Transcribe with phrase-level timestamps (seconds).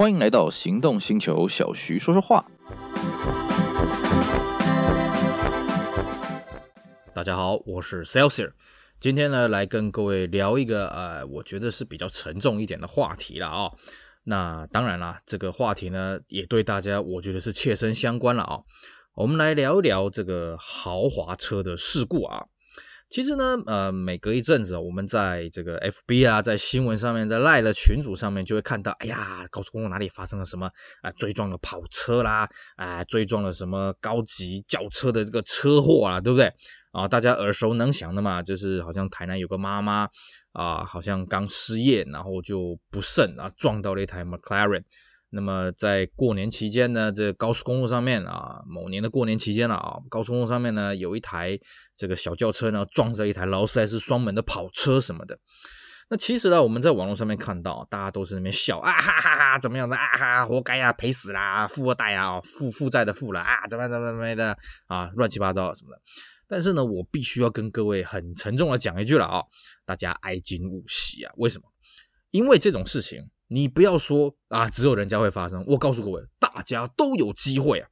[0.00, 2.42] 欢迎来到行动星球，小徐说说话。
[7.12, 8.52] 大家好，我是 Celsius，
[8.98, 13.72] 今天呢来跟各位聊一个呃，我觉得是比较沉重一点的话题了啊、
[14.24, 18.60] 那当然啦，这个话题呢也对大家我觉得是切身相关了啊、
[19.16, 22.46] 我们来聊一聊这个豪华车的事故啊。
[23.10, 30.70] 其实呢，呃，每隔一阵子，我们在这个 FB 啊，在新闻上面，在 LINE 的群组上面，就会看到，哎呀，高速公路哪里发生了什么
[31.02, 36.52] 啊、追撞了跑车啦，啊、追撞了什么高级轿车的这个车祸啊，对不对？
[36.92, 40.08] 啊，大家耳熟能详的嘛，就是好像台南有个妈妈
[40.52, 44.84] 啊，好像刚失业，然后就不慎啊，撞到了一台 McLaren。
[45.32, 51.56] 那么在过年期间呢，这高速公路上面啊，某年的过年期间了啊，高速公路上面呢，有一台
[51.96, 55.38] 这个小轿车呢，撞在一台劳斯莱斯双门的跑车什么的。
[56.08, 66.02] 那其实呢，我们在网络上面看到，大家都是那边笑啊哈哈哈，怎么样的啊哈，活该啊，赔死啦，富二代啊，负负债的负了啊，怎么怎么怎么的啊，乱七八糟什么的。
[66.48, 69.44] 但是呢，我必须要跟各位很沉重的讲一句了啊，
[69.86, 71.64] 大家哀矜勿喜啊，为什么？
[72.32, 73.30] 因为这种事情。
[73.52, 75.64] 你不要说啊，只有人家会发生。
[75.66, 77.88] 我告诉各位，大家都有机会啊。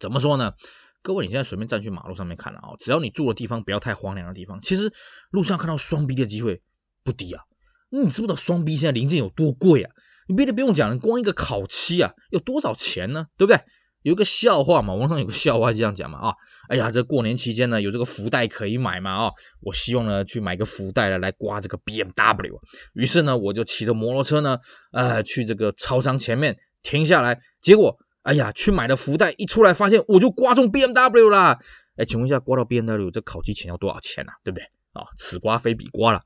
[0.00, 0.54] 怎么说呢？
[1.02, 4.90] 各位，你现在随便站去马路上面看了啊，只要你住的地方不要太荒凉的地方，其实
[5.30, 6.62] 路上看到双逼的机会
[7.04, 7.42] 不低啊。
[7.90, 9.90] 你知不知道双逼现在零件有多贵啊？
[10.26, 13.26] 你别的不用讲了，光一个烤漆啊，有多少钱呢？
[13.36, 13.60] 对不对？
[14.02, 16.34] 有一个笑话嘛，网上有个笑话是这样讲嘛啊，
[16.68, 22.58] 哎呀，这过年期间呢，有这个福袋可以买嘛啊，我希望呢去买个福袋来来刮这个 BMW，
[22.94, 24.58] 于是呢我就骑着摩托车呢，
[24.92, 31.58] 呃，去这个超商前面停下来，结果哎呀，去买了福袋，一出来发现我就刮中 BMW 啦，
[31.96, 34.32] 哎，请问一下，刮到 BMW 这烤漆钱要多少钱啊？
[34.42, 35.06] 对不对啊？
[35.16, 36.20] 此刮非彼刮了，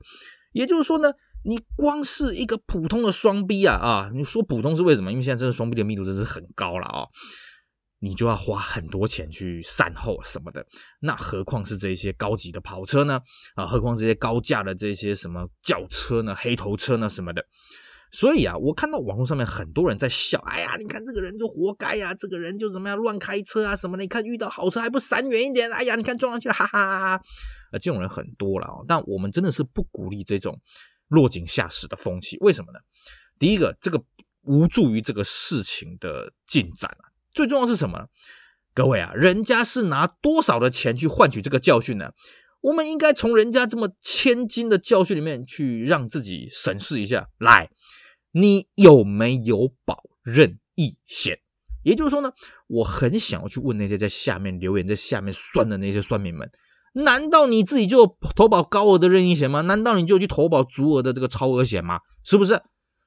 [0.52, 1.12] 也就是说呢，
[1.44, 5.10] 你光是一个普通的双 B 啊啊，你说普通是为什么？
[5.10, 7.06] 因为现在这个双 B 的密度真是很高了啊。
[8.06, 10.64] 你就要花很多钱去善后什么的，
[11.00, 13.20] 那何况是这些高级的跑车呢？
[13.56, 17.44] 啊，何况这些高价的这些什么轿车呢、黑头车呢什么的。
[18.12, 24.02] 所以啊，我看到网络上面很多人在笑，哎呀，你看这个人就活该呀，这个人就怎么样乱开车啊什么的。
[24.02, 27.22] 你看遇到好车还不闪远一点，哎呀，你看撞上去了，哈哈哈哈。
[27.72, 30.56] 啊，这种人很多了，但我们真的是不鼓励这种
[31.08, 32.38] 落井下石的风气。
[32.38, 32.78] 为什么呢？
[33.40, 34.00] 第一个，这个
[34.42, 37.05] 无助于这个事情的进展啊。
[37.36, 38.06] 最重要是什么？
[38.72, 42.12] 各位啊，人家是拿多少的钱去换取这个教训呢？
[42.62, 47.28] 我们应该从人家这么千金的教训里面去让自己审视一下。
[47.38, 47.68] 来，
[48.32, 51.38] 你有没有保任意险？
[51.82, 52.32] 也就是说呢，
[52.68, 56.50] 我很想要去问那些在下面留言、在下面算的那些算命们：
[56.94, 59.60] 难道你自己就投保高额的任意险吗？
[59.60, 62.00] 难道你就去投保足额的这个超额险吗？
[62.24, 62.62] 是不是？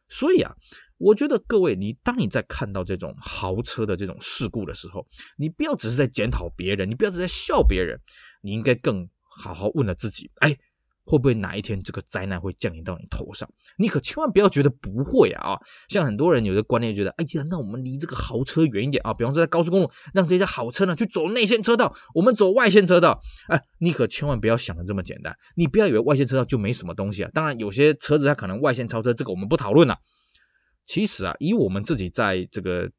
[0.07, 0.53] 所以啊。
[0.99, 7.99] 我觉得各位，你当你在看到这种豪车的这种事故的时候，你不要只是在检讨别人，你不要只是在笑别人，
[8.41, 10.55] 你应该更好好问了自己：哎，
[11.05, 13.49] 会不会哪一天这个灾难会降临到你头上？
[13.77, 15.57] 你可千万不要觉得不会啊！
[15.87, 23.21] 像很多人有的观念觉得：哎呀，那我们离这个豪车远一点啊，比方说在高速公路，让这些豪车呢去走内线车道，我们走外线车道。
[23.47, 27.31] 哎，你可千万不要想的这么简单，你不要以为外线车道就没什么东西啊。
[27.33, 29.97] 当然，有些车子它可能外线超车，这个我们不讨论了。
[30.89, 32.89] 其实啊，以我们自己在这个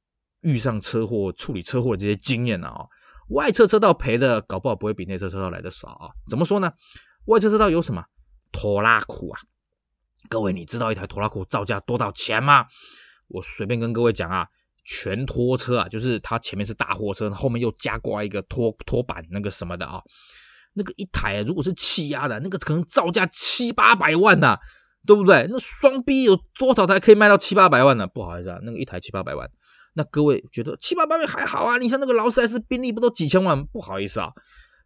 [0.43, 2.87] 遇上车祸、处理车祸的这些经验啊，
[3.31, 6.06] 外侧车道赔的搞不好不会比内侧车道来的少啊。
[6.29, 6.73] 怎么说呢？
[7.25, 8.05] 外侧车道有什么？
[8.53, 9.41] 拖拉库啊！
[10.29, 12.65] 各位，你知道一台拖拉库造价多少钱吗？
[13.27, 14.47] 我随便跟各位讲啊，
[14.84, 20.00] 全拖车啊，就是它前面是大货车，后面又加挂一个拖拖板那个什么的啊，
[20.75, 24.61] 那个一台如果是气压的，那个可能造价七八百万呢、啊。
[25.06, 25.47] 对不对？
[25.50, 28.06] 那双 B 有多少台可以卖到七八百万呢？
[28.06, 29.49] 不好意思啊，那个一台七八百万，
[29.94, 31.78] 那各位觉得七八百万还好啊？
[31.78, 33.65] 你像那个劳斯莱斯、宾利不都几千万？
[33.65, 34.31] 不好意思啊，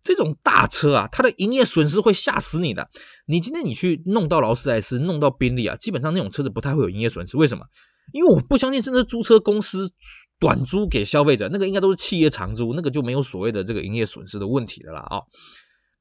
[0.03, 2.89] 这种大车啊，它的营业损失会吓死你的。
[3.27, 7.37] 你今天你去弄到劳斯莱斯、弄到宾利啊，基本上那种车子不太会有营业损失。
[7.37, 7.65] 为什么？
[8.13, 9.91] 因为我不相信，甚至租车公司
[10.39, 15.23] 短租给消费者，那个应该都是企业长租，那个就没有所谓的这个营业损失的问题的了啊。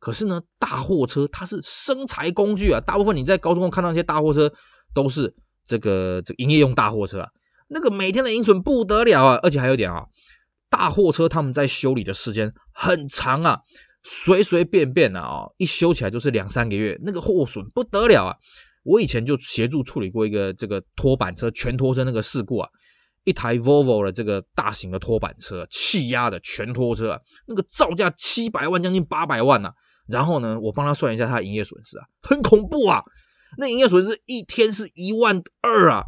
[0.03, 4.51] 可是呢，大货车它是生财工具啊，大部分你在高速公路看到那些大货车
[4.93, 5.33] 都是
[5.65, 7.29] 这个这个营业用大货车啊，
[7.69, 10.03] 那个每天的营损不得了啊，而且还有一点啊，
[10.69, 13.61] 大货车他们在修理的时间很长啊，
[14.03, 18.35] 随随便便的啊，一修起来就是两三个月，那个货损不得了啊。
[18.83, 22.67] 我以前就协助处理过一个这个拖板车全拖车那个事故啊，
[23.23, 29.71] 一台 Volvo 的这个大型的拖板车，气压的全拖车啊，那个造价七百万将近八百万呐。
[30.07, 33.03] 然后呢，我帮他算一下他的营业损失啊，很恐怖啊！
[33.57, 36.03] 那营业损失一天是一万二啊！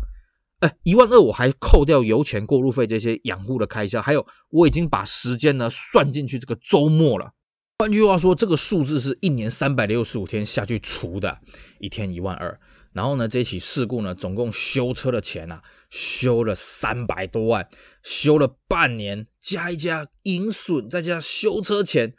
[0.59, 7.31] 哎，一万二我还扣掉油钱、过路费这些养护的开销，还有我已经把时间呢算进去这个周末了。
[7.80, 11.39] 换句话说，这个数字是一年三百六十五天下去除的，
[11.80, 12.59] 一天一万二。
[12.94, 17.68] 然后呢，这起事故呢，总共修车的钱啊，修了三百多万，
[18.01, 22.13] 修了半年，加一加营损，再加修车钱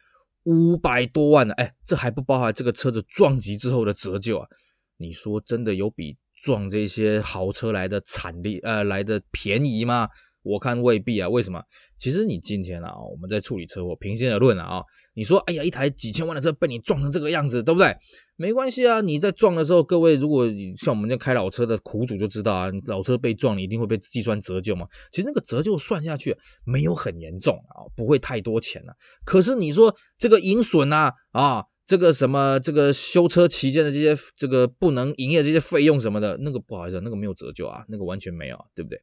[0.47, 1.53] 五百多万呢。
[1.55, 4.49] 哎，这还不包含这个车子撞击之后的折旧啊。
[4.97, 10.09] 你说真的有比撞这些豪车来的惨烈，呃，来的便宜吗？
[10.47, 11.61] 我看未必啊，为什么？
[11.99, 14.81] 其实你今天啊，我们在处理车祸，平心而论啊，
[15.15, 17.97] 你说，哎呀，一台几千万的车被你撞成这个样子，对不对？
[18.37, 20.47] 没关系啊，你在撞的时候，各位如果
[20.77, 24.87] 像我们这开老车的苦主就知道啊，老车被撞，你一定会被计算折旧嘛。
[25.11, 28.95] 其实那个折旧算下去没有很严重啊，不会太多钱啊。
[29.25, 31.65] 可是你说这个银损啊，啊。
[31.87, 39.01] 这个什么，这个修车期间的这些这个不能营业这些费用什么的，那个不好意思，那个没有折旧啊，那个完全没有，对不对？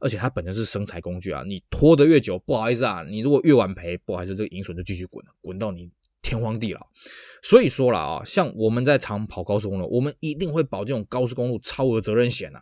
[0.00, 5.88] 而且它本身是生财工具啊，你拖得越久，不好意思啊，你如果越晚赔，不好意思，这个银损就继续滚，滚到你
[6.22, 6.80] 天荒地老。
[7.40, 12.60] 所以说了啊，像我们在常跑高速公路，我们一定会保这种高速公路超额责任险啊，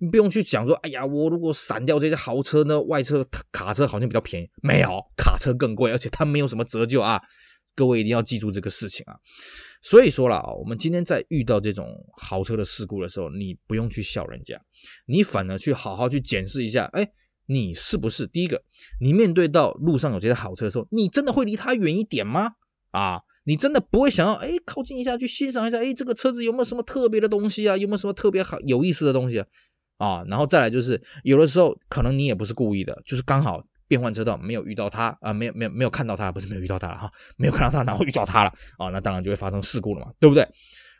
[0.00, 7.22] 你不用去讲说，哎呀，我如果闪掉这些豪车呢，外车卡车好像比较便宜，没有，卡车更贵，而且它没有什么折旧啊。
[7.74, 9.16] 各位一定要记住这个事情啊！
[9.82, 11.86] 所以说了，我们今天在遇到这种
[12.16, 14.60] 豪车的事故的时候，你不用去笑人家，
[15.06, 17.10] 你反而去好好去检视一下，哎，
[17.46, 18.62] 你是不是第一个？
[19.00, 22.52] 你面对到路上有这些豪车的时候，你真的会离它远一点吗？
[22.92, 27.76] 啊，你真的不会想要哎靠近一下去欣赏一下，哎，这个车子有没有什么特别的东西啊？
[27.76, 29.46] 有没有什么特别好有意思的东西啊？
[29.98, 33.62] 啊，然后再来就是有的时候可能你也不是故意的，就是刚好。
[33.86, 40.46] 变换车道没有遇到他啊，没有没有没有看到他，不是没有遇到他了哈，没有看到他，然后遇到他了啊，那当然就会发生事故了嘛，对不对？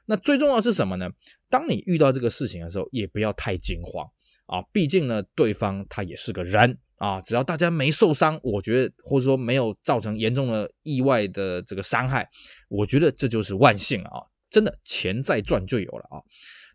[0.06, 1.08] 那最重要是什么呢？
[1.48, 4.06] 当你遇到这个事情的时候，也不要太惊慌
[4.46, 12.28] 啊，毕竟呢，对方他也是个人啊，只要大家没受伤，我觉得或者说没有造成严重的意外的这个伤害，
[12.68, 14.20] 我觉得这就是万幸了啊，
[14.50, 16.20] 真的钱再赚就有了啊。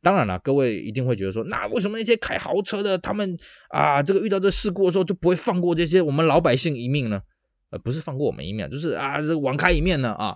[0.01, 3.38] 当然了，各位一定会觉得说，那为什么那些开豪车的他们
[3.69, 7.22] 啊，这个遇到这事故的时候就不会放过这些我们老百姓一命呢？
[7.72, 10.36] 呃，不是放过我们一命，就是啊，这网开一面呢啊，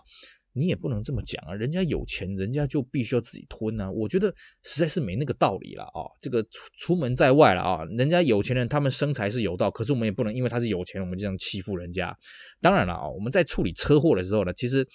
[0.53, 3.89] 你也不能这么讲啊，人家有钱，人家就必须要自己吞呢。
[3.89, 4.27] 我觉得
[4.63, 6.03] 实在是没那个道理了啊。
[6.19, 12.13] 这个出出门在外了啊，人家有钱人他们生财是有道，可是我们也不能因为他是有钱，我们就这样欺负人家。
[12.61, 14.85] 当然了啊，我们在处理车祸的时候呢，其实。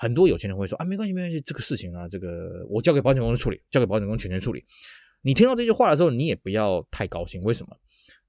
[0.00, 4.64] 很多有钱人会说啊，没关系，没关系，这个事情啊，这个我交给保险公司处理，交给保险公司全权处理。
[5.20, 7.42] 你听到这句话的时候，你也不要太高兴。
[7.42, 7.76] 为什么？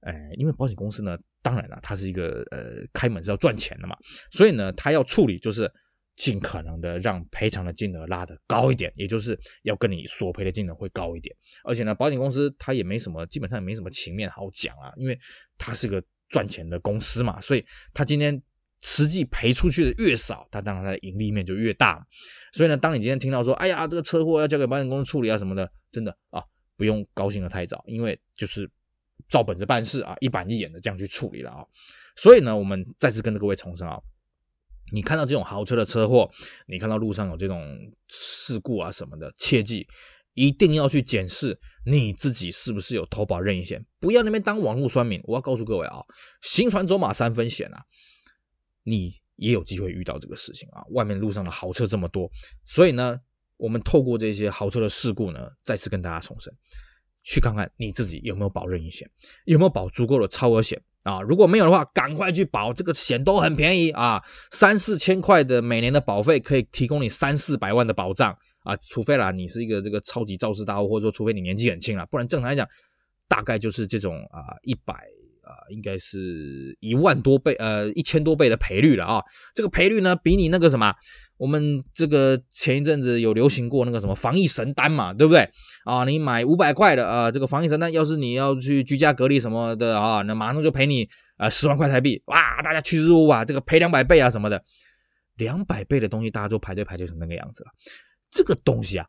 [0.01, 3.95] 哎，因为保险公司呢，当然了，它是一个呃，开门是要赚钱的嘛，
[4.31, 5.71] 所以呢，它要处理就是
[6.17, 11.33] 尽可能的让赔偿的金额拉得高一点，也就是要跟你索赔的金额会高一点。
[11.63, 15.17] 而且呢，保险公司它也没什么，基本上也没什么情面好讲啊，因为
[15.57, 17.63] 它是个赚钱的公司嘛，所以
[17.93, 18.43] 它今天。
[18.81, 22.05] 实际赔出去的越少，它当然它的盈利面就越大。
[22.51, 26.43] 所以呢，当你今天听到说，哎呀，这个车祸要交给保险公司处理啊什么的，真的啊，
[26.75, 28.69] 不用高兴得太早，因为就是
[29.29, 31.63] 照本子办事啊，一板一眼的这样去处理了啊。
[32.15, 33.99] 所以呢，我们再次跟着各位重申啊，
[34.91, 36.29] 你看到这种豪车的车祸，
[36.65, 39.87] 你看到路上有这种事故啊什么的，切记
[40.33, 45.21] 一定要去检视你自己是不是有投保任意险，不要那边当网络酸民。
[45.25, 46.01] 我要告诉各位啊，
[46.41, 47.85] 行船走马三分险啊。
[48.83, 50.83] 你也有机会遇到这个事情啊！
[50.91, 52.29] 外面路上的豪车这么多，
[52.65, 53.19] 所以呢，
[53.57, 56.53] 我们透过这些豪车的事故呢，再次跟大家重申，
[57.23, 59.09] 去看看你自己有没有保任意险，
[59.45, 61.21] 有没有保足够的超额险啊！
[61.21, 68.75] 如果没有的话，赶快去保，这个险都很便宜啊，三四千块的每年的保费可以提供你三四百万的保障啊！
[68.77, 72.67] 除非啦，你是一个这个超级肇事大户，或者说除非你年纪很轻啦，不然正常来讲，
[73.27, 74.95] 大概就是这种啊一百。
[75.71, 79.23] 应该是一万多倍，呃，一千多倍的赔率了啊！
[79.55, 80.93] 这个赔率呢，比你那个什么，
[81.37, 85.49] 我们这个前一阵子有流行过那个什么防疫神丹嘛，对不对？
[85.85, 94.63] 啊，你买五百块的啊，这个防疫神丹，要是你要去居家隔离什么的啊，那马上就赔你啊十万块台币，哇，大家趋之若鹜啊，这个赔两百倍啊什么的，
[95.37, 97.71] 两百倍的东西大家都排队排队成那个样子了。
[98.29, 99.05] 这个东西啊，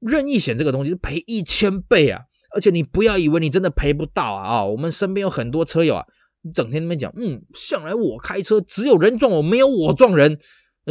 [0.00, 2.22] 任意险这个东西是赔一千倍啊！
[2.56, 4.48] 而且你不要以为你真的赔不到啊！
[4.48, 6.04] 啊，我们身边有很多车友啊，
[6.40, 10.38] 你整天那边讲，嗯，向来我开车只有人撞我，没有我撞人。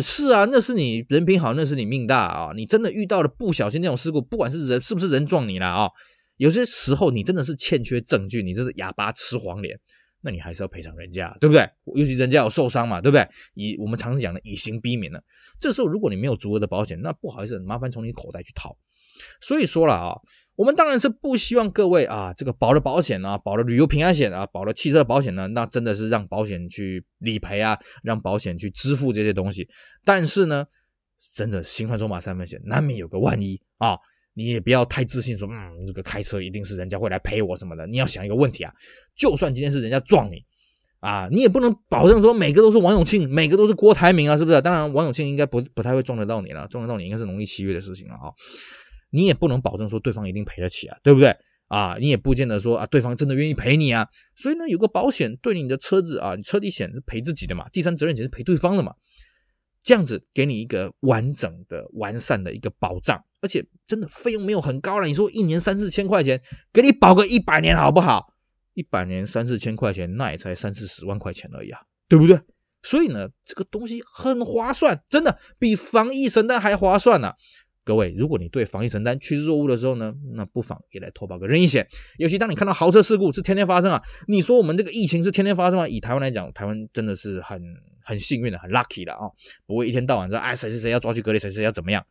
[0.02, 2.52] 是啊，那是你人品好，那是你命大啊！
[2.56, 5.90] 你真的遇到了不小心那种事故，不管是人是不是人撞你了啊，
[6.38, 9.80] 有些时候你真的是欠缺证据，你这是哑巴吃黄连，
[10.22, 11.66] 那你还是要赔偿人家，对不对？
[11.96, 13.26] 尤其人家有受伤嘛，对不对？
[13.54, 15.20] 以我们常常讲的以刑逼民呢，
[15.58, 18.78] 这时候如果你没有足额的保险，那不好意思，麻烦从你口袋去掏。
[19.40, 20.16] 所以说了啊。
[20.56, 29.68] 我们当然是不希望各位啊，这个保了保险啊，保了旅游平安险啊，保了汽车保险呢，那真的是让保险去理赔啊，让保险去支付这些东西。
[30.06, 30.66] 但是呢，
[31.34, 33.98] 真的心欢走马三分险，难免有个万一啊，
[34.34, 37.86] 你也不要太自信说，嗯，这个开车一定是人家会来赔我什么的。
[37.88, 38.72] 你要想一个问题啊，
[39.14, 40.46] 就算今天是人家撞你
[41.02, 44.62] 啊，你也不能保证说每个都是王永庆，每个都是郭台铭啊，是不是？
[44.62, 48.32] 当然，王永庆应该不不太会撞得到你了，撞得到你应该是农历七月的事情了啊。
[49.16, 51.36] 你也不能保证说对方一定赔得起啊，对不对
[51.70, 51.96] 啊？
[52.00, 54.08] 你也不见得说啊，对方真的愿意赔你啊。
[54.36, 58.94] 所以呢，有个保险对你的车子啊，你车体险是赔自己的嘛，第三责任险是赔对方的嘛。
[59.84, 65.08] 这样子给你一个完整的、完善的一个保障，而且真的费用没有很高了。
[65.08, 66.42] 你说一年三四千块钱，
[66.74, 68.26] 给你保个一百年好不好？
[68.74, 71.80] 一百年三四千块钱，那也才三四十万块钱而已啊，
[72.10, 72.40] 对不对？
[72.82, 77.34] 所以呢，这个东西很划算，真的比防疫神单还划算呢、
[77.86, 81.88] 各位，如果你对防疫承担趋之若鹜的时候呢，那不妨也来投保个任意险。
[82.18, 85.88] 尤其当你看到豪车事故是天天发生啊，你说我们这个疫情是天天发生啊？
[85.88, 87.62] 以台湾来讲，台湾真的是很
[88.04, 89.30] 很幸运的，很 lucky 的啊，
[89.68, 92.04] 不会一天到晚说哎谁谁谁要抓去隔离，谁谁要怎么样。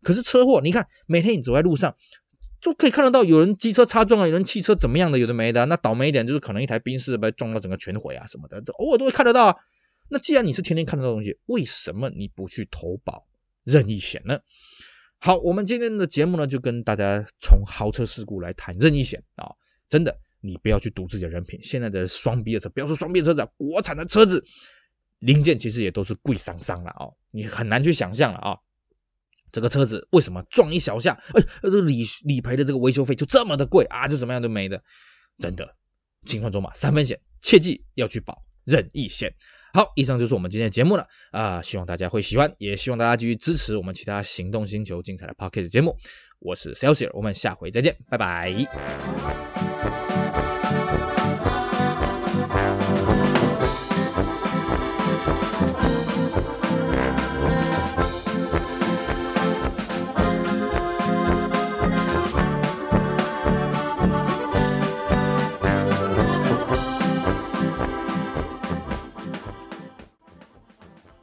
[0.00, 1.92] 可是车祸，你看每天你走在路上，
[2.60, 5.66] 就可以看得到有人机车擦撞啊，有人汽车怎么样的，有的没的。
[5.66, 9.56] 那倒霉一点就是可能一台宾士被撞到整个全毁啊什么的，这偶尔都会看得到啊。
[10.08, 13.26] 那既然你是天天看得到东西，为什么你不去投保
[13.64, 14.38] 任意险呢？
[15.26, 19.50] 好，我们今天的节目呢，就跟大家从豪车事故来谈任意险啊！
[19.88, 21.58] 真的，你不要去赌自己的人品。
[21.60, 24.40] 现在的双 B 的车，不要说双 B 的车子，国产的车子
[25.18, 27.10] 零件其实也都是贵桑桑了啊！
[27.32, 28.56] 你很难去想象了啊！
[29.50, 34.06] 这个车子为什么撞一小下，哎，这理理赔的这个维修费就这么的贵啊？
[34.06, 34.80] 就怎么样都没的，
[35.40, 35.68] 真的，
[36.26, 39.34] 心欢走马三分险，切记要去保任意险。
[39.76, 41.60] 好，以上就是我们今天的节目了啊！
[41.60, 45.94] 希望大家会喜欢，也希望大家继续支持我们其他行动星球精彩的 p o c k e t 节目。
[46.38, 48.56] 我是 Celsius，我们下回再见，拜拜。